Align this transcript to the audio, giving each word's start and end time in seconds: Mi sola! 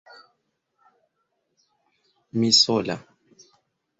Mi 2.39 2.49
sola! 2.61 2.95